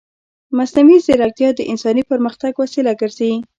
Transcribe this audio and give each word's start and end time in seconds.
مصنوعي 0.57 0.97
ځیرکتیا 1.05 1.49
د 1.55 1.59
انساني 1.71 2.03
پرمختګ 2.11 2.51
وسیله 2.57 2.91
ګرځي. 3.01 3.31